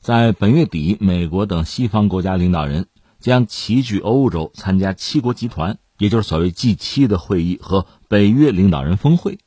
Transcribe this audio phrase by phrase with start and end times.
[0.00, 2.86] 在本月底，美国等西方国家领导人
[3.18, 9.38] 将齐聚欧洲，参加七国集团，也就是所谓 G 七的会议和北约领导人峰会。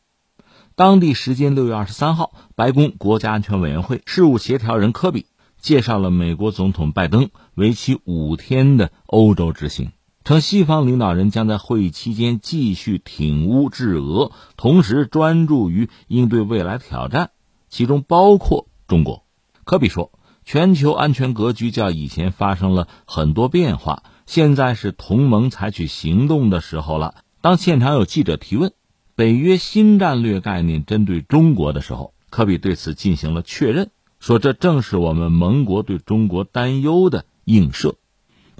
[0.76, 5.26] 当地时间六月二十三号，白宫国家安全委员会事务协调人科比
[5.60, 9.92] 介绍了美国总统拜登为期五天的欧洲之行，
[10.24, 17.32] 称西方领导人将在会议期间继续挺乌制俄，同时专注于应对未来挑战，
[17.70, 19.26] 其中包括中国。
[19.64, 20.12] 科比说。
[20.46, 27.16] 全球安全格局较以前发生了很多变化，现在是同盟采取行动的时候了。
[27.42, 28.74] 当现场有记者提问
[29.16, 33.90] 北约新战略概念针对中国的时候，科比对此进行了确认，
[34.20, 37.96] 说这正是我们盟国对中国担忧的映射。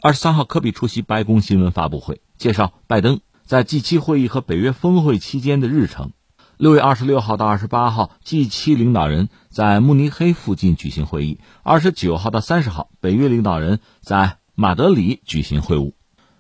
[0.02, 6.12] 二十三号，科比出席白宫新闻发布会，介绍拜登在 G 七会议和北约峰会期间的日程。
[6.58, 15.94] 六月二十六号到二十八号，G 七领导人在慕尼黑附近举行会议；二十九号到三十号，北约领导人在马德里举行会晤。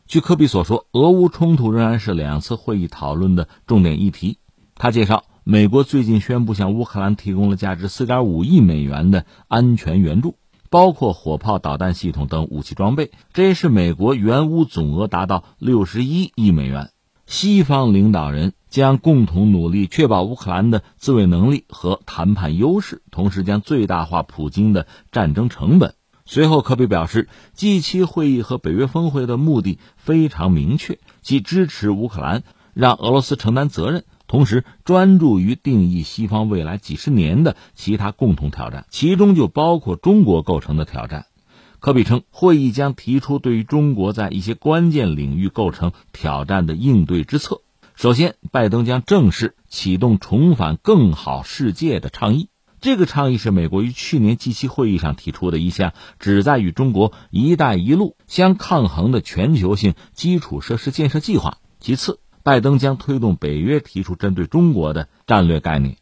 [0.05, 4.37] 据科比所说，俄乌冲突仍然是两次会议讨论的重点议题。
[4.75, 10.37] 他介绍，美国最近宣布向乌克兰提供了价值四点五亿美元的安全援助，
[10.69, 16.91] 包括火炮、导弹系统等武器装备，这也是美国援乌总额达到六十一亿美元。
[17.25, 25.93] 西方领导人将共同努力确保乌克兰的自卫能力和谈判优势，同时将最大化普京的战争成本。
[26.25, 32.41] 随后，科比表示，G7 会议和北约峰会的目的非常明确，即支持乌克兰，
[32.73, 41.27] 让俄罗斯承担责任，同时专注于定义西方未来几十年的其他共同挑战，其中就包括中国构成的挑战。
[41.77, 47.61] 科比称，会议将提出对于中国在一些关键领域构成挑战的应对之策。
[48.03, 52.49] 首先，拜登将正式启动重返更好世界的倡议。
[52.81, 61.59] 这个倡议是美国于去年 G7 会议上提出的一项旨在与中国“一带一路”相抗衡的全球性基础设施建设计划。
[61.79, 65.95] 其次，拜登将推动北约提出针对中国的战略概念。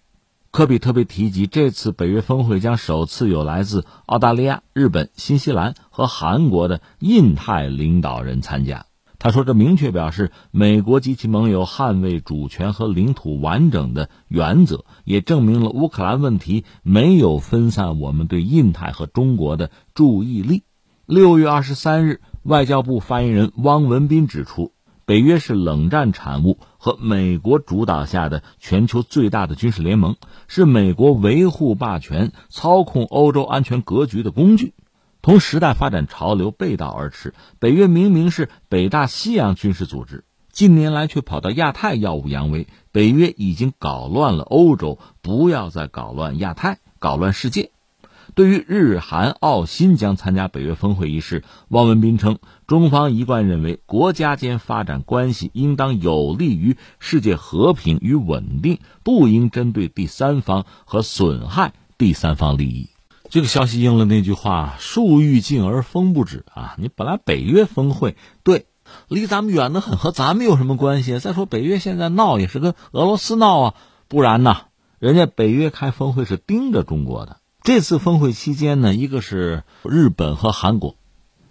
[0.49, 8.87] 科比特别提及，这次北约峰会将首次有来自澳大利亚、日本、新西兰和韩国的印太领导人参加。
[9.23, 20.63] 他说：“这明确表示美国及其盟友捍卫主权和领土完整的原则，也证明了乌克兰问题没有分散我们对印太和中国的注意力。”
[21.05, 24.71] 六月二十三日，外交部发言人汪文斌指出。
[25.05, 30.15] 北约是冷战产物和美国主导下的全球最大的军事联盟，
[30.47, 34.73] 是美国维护霸权、操控欧洲安全格局的工具，
[35.21, 37.33] 同时代发展潮流背道而驰。
[37.59, 42.67] 北约明明是北大西洋军事组织，近年来却跑到亚太耀武扬威。
[42.91, 47.71] 北约已经搞乱了欧洲，不要再搞乱亚太，搞乱世界。
[48.33, 62.90] 对于日韩澳新将参加北约峰会一事，汪文斌称，中方一贯认为，国家间发展关系应当有利于世界和平与稳定，不应针对第三方和损害第三方利益。
[63.31, 68.65] 这个消息应了那句话：“树欲静而风不止。”啊，你本来北约峰会对
[69.07, 71.17] 离咱们远的很，和咱们有什么关系？
[71.17, 73.73] 再说北约现在闹也是跟俄罗斯闹啊，
[74.09, 74.57] 不然呢，
[74.99, 77.37] 人家北约开峰会是盯着中国的。
[77.63, 80.97] 这次峰会期间呢，一个是日本和韩国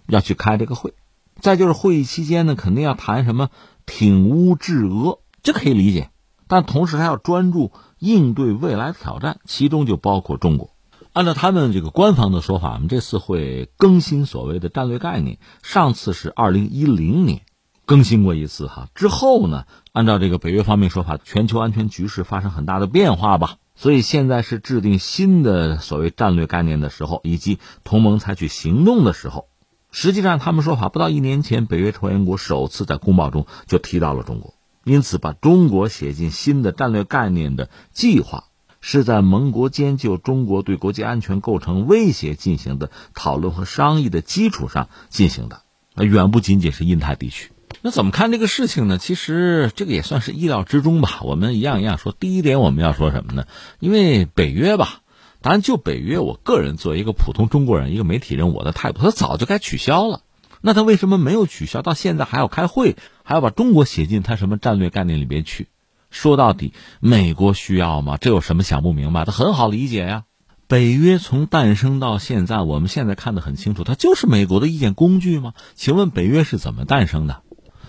[0.05, 0.93] 要去开这个会，
[1.39, 3.49] 再就是会议期间呢，肯定要谈什么
[3.87, 6.11] 挺乌制俄，这可以理解。
[6.47, 10.69] 但同时还要专注应对未来挑战，其中就包括中国。
[11.13, 15.39] 按照他们这个官方的说法，我们这次会更新所谓的战略概念。
[15.61, 17.41] 上次是二零一零年
[17.85, 23.57] 更新过一次哈，之后呢，按照这个北约方面说法，全球安全局势发生很大的变化吧。
[23.75, 29.47] 所以现在是制定新的所谓战略概念的时候，以及同盟采取行动的时候。
[29.91, 34.53] 实际上，他们说法不到一年前，北约成员国首次在公报中就提到了中国，
[34.85, 38.45] 因此把中国写进新的战略概念的计划，
[38.81, 45.61] 是在盟国间就中国对国际安全构成威胁进行的讨论和商议的基础上进行的，
[45.95, 47.51] 远不仅仅是印太地区。
[47.83, 48.97] 那怎么看这个事情呢？
[48.97, 51.21] 其实这个也算是意料之中吧。
[51.23, 52.11] 我们一样一样说。
[52.11, 53.45] 第一点，我们要说什么呢？
[53.79, 54.99] 因为北约吧，
[55.41, 60.21] 当然就北约，我个人作为一个普通中国人、一个媒体人，我的态度，他早就该取消了。
[60.59, 61.81] 那他为什么没有取消？
[61.81, 65.67] 到现在还要开会，还要把中国写进他什么战略概念里边去？
[66.11, 68.17] 说到底，美国需要吗？
[68.17, 69.25] 这有什么想不明白？
[69.25, 70.25] 的很好理解呀。
[70.67, 75.53] 北约从诞生到现在，我们现在看得很清楚，它就是美国的一件工具吗？
[75.73, 77.41] 请问北约是怎么诞生的？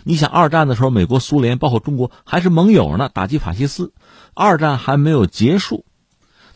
[0.04, 3.92] 你想二战的时候，美国、苏联包括中国还是盟友呢，打击法西斯。
[4.34, 5.84] 二战还没有结束，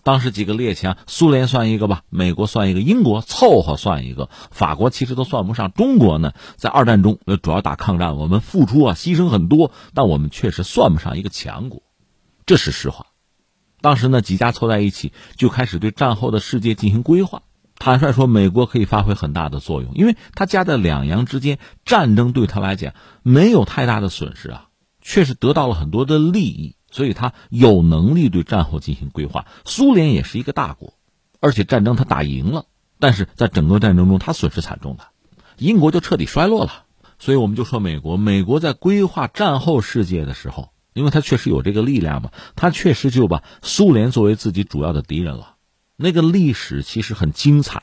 [0.06, 5.73] 当时几个列强，苏联算一个吧，美国算一个，英国凑合算一个，法国其实都算不上。
[5.73, 11.82] 中国呢，在二战中主要打抗战，我们付出啊，牺牲很多，但我们确实算不上一个强国，
[12.47, 13.06] 这是实话。
[13.81, 17.43] 当时呢，几家凑在一起，就开始对战后的世界进行规划。
[17.76, 22.94] 坦率说，美国可以发挥很大的作用，因为他夹在两洋之间，战争对他来讲
[23.25, 24.69] 没有太大的损失啊，
[25.03, 29.44] 确实得到了很多的利益，所以他有能力对战后进行规划。
[29.66, 30.94] 苏联也是一个大国，
[31.40, 32.64] 而且战争他打赢了，
[32.98, 35.04] 但是在整个战争中他损失惨重的，
[35.58, 36.84] 英国就彻底衰落了。
[37.19, 45.56] 所以我们就说美国，美国在规划战后世界的时候，因为他确实有这个力量嘛，他确实就把苏联作为自己主要的敌人了。
[45.96, 47.82] 那个历史其实很精彩，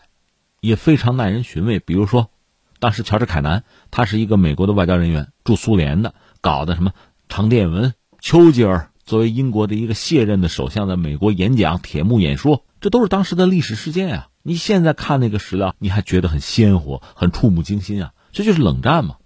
[0.59, 1.77] 也非常耐人寻味。
[1.77, 2.31] 比如说，
[2.79, 6.93] 当时乔治·凯南，他是一个美国的外交人员，驻苏联的，搞的什么
[7.29, 7.93] 长电文。
[8.19, 14.27] 丘吉尔作为英国的一个卸任的首相，在美国演讲、铁幕演说，这都是当时的历史事件啊。
[14.41, 18.11] 你现在看那个史料，你还觉得很鲜活、很触目惊心啊。
[18.31, 19.17] 这就是冷战嘛。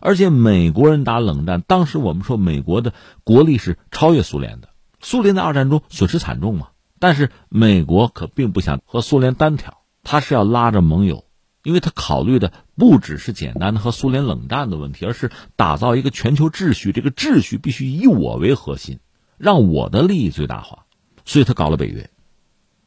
[0.00, 2.92] 而且美国人打冷战，当时我们说美国的
[3.24, 4.68] 国力是超越苏联的，
[5.00, 6.68] 苏联在二战中损失惨重嘛。
[6.98, 11.24] 但是美国可并不想和苏联单挑，他是要拉着盟友，
[11.62, 16.92] 因为他考虑的不只是简单的和苏联冷战的问题，而是打造一个全球秩序。
[16.92, 18.98] 这个秩序必须以我为核心，
[19.42, 20.86] 让我的利益最大化。
[21.24, 22.10] 所以他搞了北约，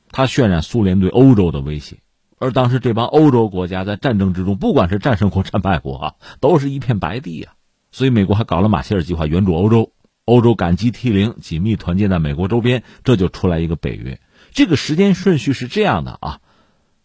[0.09, 1.97] 他渲染苏联对欧洲的威胁。
[2.39, 7.55] 而当时这帮欧洲国家在战争之中，不管是战胜国战败国啊，都是一片白地啊。
[7.91, 9.91] 所以美国还搞了马歇尔计划，援助欧洲。
[10.23, 14.21] 欧洲感激涕零，紧密团结在美国周边，这就出来一个北约。
[14.51, 16.39] 这个时间顺序是这样的啊：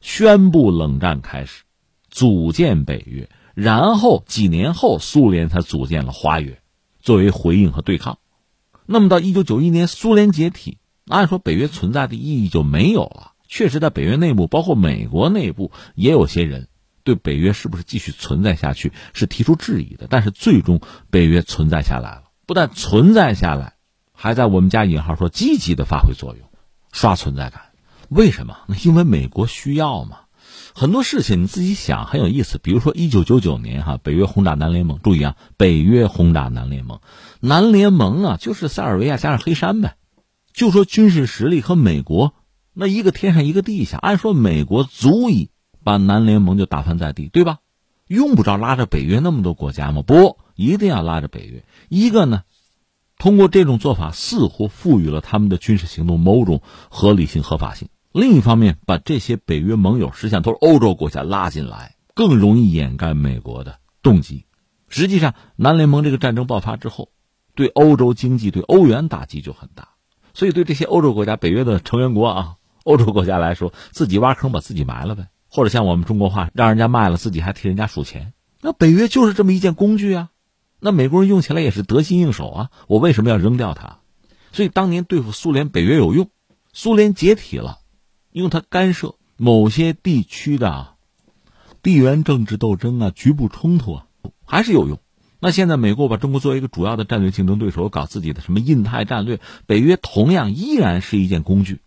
[0.01, 1.65] 宣布冷战开始，
[2.09, 6.63] 组建北约，然后几年后苏联才组建了华约，
[7.01, 8.19] 作为回应和对抗。
[8.93, 13.35] 那么到一九九一年苏联解体，按说北约存在的意义就没有了。
[13.47, 16.67] 确实，在北约内部，包括美国内部，也有些人
[17.05, 20.09] 对北约是不是继续存在下去是提出质疑的。
[20.11, 22.25] 但是最终，北约存在下来了。
[22.47, 23.75] 不但存在下来，
[24.13, 26.49] 还在我们家引号说积极的发挥作用，
[26.91, 27.63] 刷存在感。
[28.09, 28.57] 为什么？
[28.67, 30.23] 那因为美国需要嘛。
[30.73, 32.59] 很多事情你自己想很有意思。
[32.63, 34.99] 比如说一九九九年哈，北约轰炸南联盟。
[35.01, 37.01] 注意啊，北约轰炸南联盟，
[37.41, 39.97] 南联盟啊就是塞尔维亚加上黑山呗。
[40.53, 42.35] 就说军事实力和美国
[42.73, 43.99] 那一个天上一个地下。
[43.99, 45.51] 按说美国足以
[45.83, 47.59] 把南联盟就打翻在地，对吧？
[48.07, 50.03] 用不着拉着北约那么多国家吗？
[50.03, 50.39] 不。
[50.57, 52.43] 一定要拉着北约，一个呢，
[53.17, 56.61] 通过这种做法似乎赋予了他们的军事行动某种
[56.91, 64.45] 合理性、合法性；另一方面，把这些北约盟友实际上都是欧洲国家拉进来，更容易掩盖美国的动机。
[64.91, 67.09] 实际上，南联盟这个战争爆发之后，
[67.55, 69.89] 对欧洲经济、对欧元打击就很大，
[70.35, 78.33] 所以对这些欧洲国家、北约的成员国啊， 欧洲国家来说，自己挖坑把自己埋了呗，或者像我们中国话，让人家卖了，自己还替人家数钱。
[78.61, 80.31] 那北约就是这么一件工具啊。
[80.83, 82.71] 那美国人用起来也是得心应手啊！
[82.89, 83.99] 我为什么要扔掉它？
[84.51, 86.31] 所以当年对付苏联，北约有用。
[86.73, 87.81] 苏联解体了，
[88.33, 90.95] 因为它干涉某些地区的
[91.83, 94.07] 地缘政治斗争啊、局部冲突啊，
[94.47, 94.99] 还是有用。
[95.41, 101.81] 那现在美国把中国作为一个主要的战略竞争对手，搞自己的什么印太战略，北约同样依然是一件工具。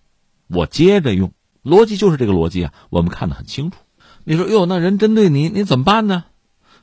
[0.48, 1.32] 我接着用，
[1.64, 3.78] 逻辑就是这个逻辑啊，我们看得很清楚。
[4.24, 6.25] 你说哟，那人针对你，你怎么办呢？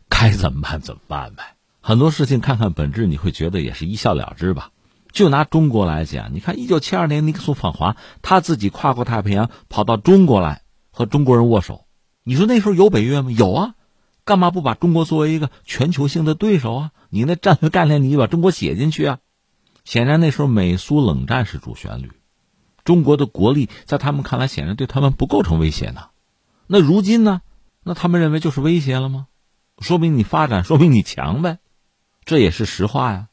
[0.09, 1.57] 该怎么办怎么办呗。
[1.81, 4.71] 很多事情看看本质，你会觉得也是一笑了之吧？
[5.13, 11.85] 就拿中国来讲，你看一九七二年尼克松访华，他自己跨过太平洋跑到中国来和中国人握手。
[12.23, 13.33] 你说那时候有北约吗？
[13.33, 13.75] 有啊，
[14.31, 16.91] 干嘛不把中国作为一个全球性的对手啊？
[17.09, 19.19] 你那战略概念你把中国写进去啊？
[19.85, 22.13] 显然那时候美苏冷战是主旋律，
[22.85, 26.11] 中国的国力在他们看来显然对他们不构成威胁呢。
[26.69, 27.43] 那如今呢？
[27.83, 29.27] 那他们认为就是威胁了吗？
[29.81, 31.59] 说明你发展， 说明你强呗。
[32.25, 33.27] 这也是实话呀，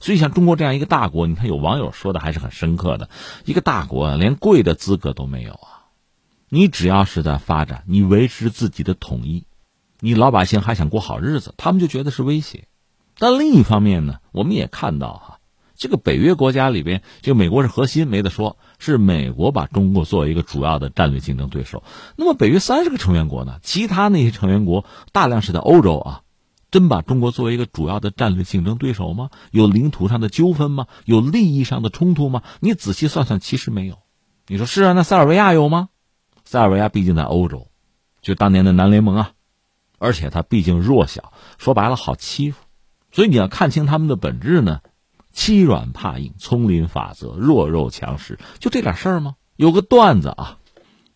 [0.00, 3.08] 所以像中国这样一个大国，你看有网友说的还是很深刻的，
[3.44, 5.86] 一个大国连贵的资格都没有啊！
[6.48, 9.44] 你只要是在发展，你维持自己的统一，
[10.00, 12.66] 你老百姓还想过好日子，他们就觉得是威胁。
[13.18, 15.38] 但另一方面呢，我们也看到哈，
[15.76, 21.82] 这个北约国家里边，就美国是核心，没得说，是美国把中国作为一个主要的战略竞争对手。
[22.16, 26.22] 那么北约三十个成员国呢，其他那些成员国大量是在欧洲啊。
[26.70, 29.30] 真把中国作为一个主要的战略竞争对手吗？
[29.50, 30.86] 有领土上的纠纷吗？
[31.04, 32.44] 有利益上的冲突吗？
[32.60, 33.98] 你仔细算算，其实没有。
[34.46, 34.92] 你说是啊？
[34.92, 35.88] 那塞尔维亚有吗？
[36.44, 37.66] 塞尔维亚毕竟在欧洲，
[38.22, 39.32] 就当年的南联盟啊，
[40.00, 42.64] 而且他毕竟弱小，说白了好欺负。
[43.12, 44.80] 所以你要看清他们的本质呢，
[45.30, 49.34] 欺软怕硬，丛林法则，弱肉强食，就这点事儿吗？
[49.56, 50.58] 有个段子啊，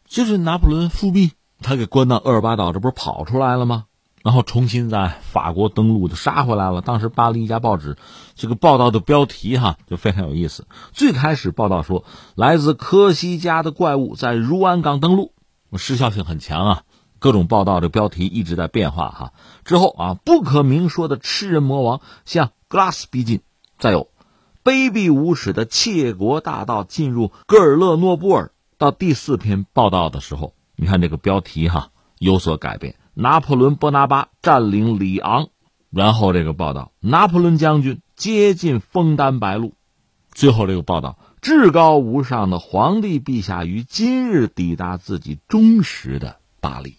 [0.07, 3.87] 就是拿破仑复辟，他给关到厄尔巴岛，这不是跑出来了吗？
[4.23, 6.81] 然后重新在法国登陆，就杀回来了。
[6.81, 7.97] 当时巴黎一家报纸
[8.35, 10.67] 这个报道的标题哈就非常有意思。
[10.93, 15.33] 最开始报道说，来自科西嘉的怪物在如安港登陆，
[15.77, 16.83] 时效性很强啊。
[17.25, 19.33] 各种报道的标题一直在变化哈。
[19.65, 23.41] 之后啊，不可明说的吃人魔王向格拉斯逼近，
[23.79, 24.11] 再有
[24.63, 28.53] 卑鄙无耻的窃国大盗进入戈尔勒诺布尔。
[28.77, 32.97] 到第四篇报道的时候，你看这个标题哈有所改变。
[33.15, 35.49] 拿破仑·波拿巴占领里昂，
[35.89, 39.73] 然后这个报道，拿破仑将军接近枫丹白露，
[40.31, 46.99] 最后这个报道，至高无上的皇帝陛下于今日抵达自己忠实的巴黎，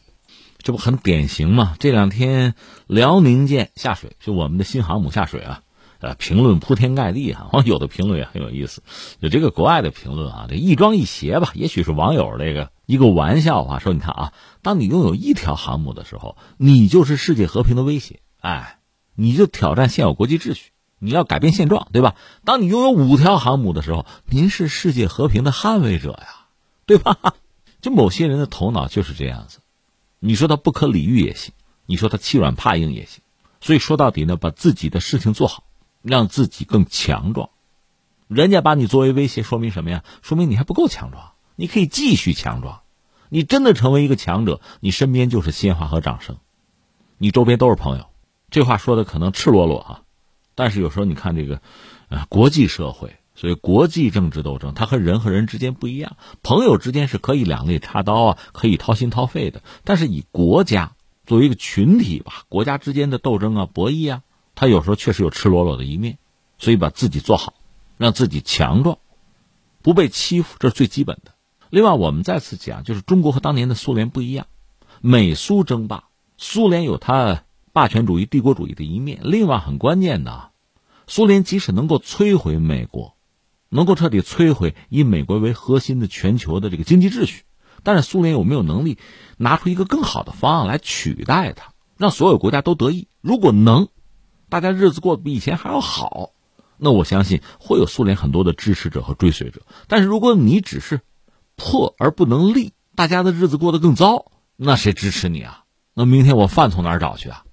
[0.66, 1.76] 这不很典型吗？
[1.80, 2.56] 这两天
[2.88, 5.62] 辽宁舰下水，就我们的新航母下水啊，
[6.00, 8.82] 呃，评论铺天盖地哈， 网友的评论也很有意思，
[9.20, 12.72] 有这个国外的评论啊，这一庄一谐吧，也许是网友这个。
[12.88, 18.22] 一个玩笑话说：“你看啊，当你拥有一条航母的时候，你就是世界和平的威胁。
[18.42, 18.80] 哎，
[19.14, 22.16] 你就挑战现有国际秩序，你要改变现状，对吧？
[22.44, 26.48] 当你拥有五条航母的时候，您是世界和平的捍卫者呀，
[26.88, 27.18] 对吧？
[27.82, 29.60] 就某些人的头脑就是这样子。
[30.26, 31.54] 你说他不可理喻也行，
[31.86, 33.22] 你说他欺软怕硬也行。
[33.62, 35.64] 所以说到底呢，把自己的事情做好，
[36.02, 37.50] 让自己更强壮。
[38.28, 40.04] 人家把你作为威胁，说明什么呀？
[40.22, 42.82] 说明你还不够强壮。”你可以继续强壮，
[43.30, 46.36] 你真的成为一个强者，你身边就是鲜花和掌声，
[47.18, 48.08] 你周边都是朋友。
[48.50, 50.02] 这话说的可能赤裸裸啊，
[50.54, 51.62] 但是有时候你看这个，
[52.10, 56.18] 呃，国际社会，所以国际政治斗争，它和人和人之间不一样。
[56.42, 59.62] 朋友之间是可以两肋插刀啊，可以掏心掏肺的。
[59.84, 64.22] 但是以国家作为一个群体吧，国家之间的斗争啊、博弈啊，
[64.56, 66.18] 它有时候确实有赤裸裸的一面。
[66.58, 67.54] 所以把自己做好，
[67.98, 68.98] 让自己强壮，
[69.82, 71.34] 不被欺负，这是最基本的。
[71.70, 74.48] 另外，我们再次讲，就是中国和当年的苏联不一样。
[75.02, 76.06] 美苏争霸，
[76.38, 79.20] 苏联有它霸权主义、帝国主义的一面。
[79.24, 80.52] 另外，很关键的，
[81.08, 83.15] 苏联即使能够摧毁美国，
[83.70, 87.44] 能够彻底摧毁以美国为核心的全球的这个经济秩序，
[87.84, 88.98] 但是苏联有没有能力
[89.38, 93.08] 拿出一个更好的方案来取代它，让所有国家都得益？
[93.22, 93.88] 如果能，
[94.50, 96.32] 大家日子过得比以前还要好，
[96.78, 99.62] 那我相信会有苏联很多的支持者和追随者。
[99.88, 101.02] 但是如果你只是
[101.56, 105.64] 破而不能立，大家的日子过得更糟，那谁支持你啊？
[105.94, 107.44] 那明天我饭从哪儿找去啊？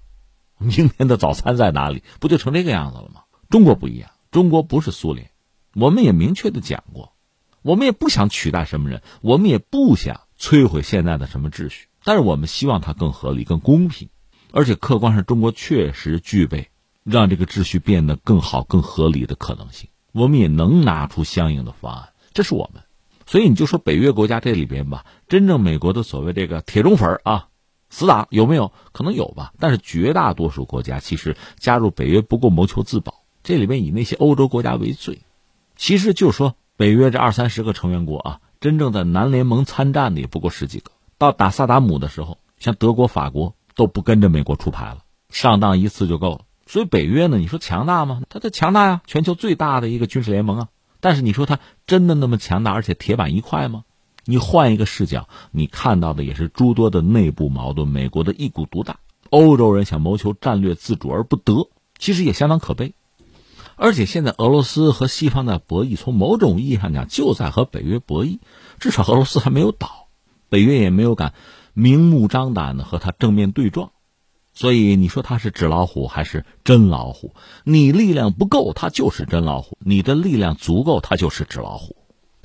[0.57, 2.03] 明天的早餐在哪里？
[2.19, 3.23] 不就成这个样子了吗？
[3.49, 5.29] 中国不一样，中国不是苏联，
[5.75, 7.13] 我们也明确的讲过，
[7.63, 14.09] 我们也不想取代什么人，我们也不想摧毁现在的什么秩序，但是我们希望它更合理、更公平，
[14.51, 16.69] 而且客观上中国确实具备
[17.03, 22.83] 让这个秩序变得更好、更合理的可能性，我们也能拿出相应的方案，这是我们。
[23.25, 27.47] 所以你就说北约国家这里边吧，真正美国的所谓这个铁中粉啊，
[27.89, 28.73] 死党有没有？
[28.91, 29.53] 可能有吧。
[29.59, 35.21] 但是绝大多数国家其实加入北约不够谋求自保，这里边以那些欧洲国家为最。
[35.83, 40.91] 其实就说北约这二三十个成员国啊，真正的南联盟参战的也不过十几个。
[41.17, 46.45] 到打萨达姆的时候，像德国、法国都不跟着美国出牌了，上当一次就够了。
[46.67, 48.21] 所以北约呢，你说强大吗？
[48.29, 50.67] 它的强大呀，全球最大的一个军事联盟啊。
[51.01, 53.83] 但是你说他真的那么强大，而且铁板一块吗？
[54.23, 57.89] 你换一个视角，你看到的也是诸多的内部矛盾。
[57.89, 58.99] 美国的一股独大，
[59.31, 61.67] 欧洲人想谋求战略自主而不得，
[61.99, 62.93] 其实也相当可悲。
[63.83, 68.39] 而且现在俄罗斯和西方的博弈，从某种意义上讲，就在和北约博弈。
[68.79, 70.07] 至少俄罗斯还没有倒，
[70.47, 71.33] 北约也没有敢
[71.73, 73.91] 明目张胆的和他正面对撞。
[74.53, 77.35] 所以你说他是纸老虎还是真老虎？
[77.65, 81.97] 你力量不够，他就是真老虎；你的力量足够，他就是纸老虎。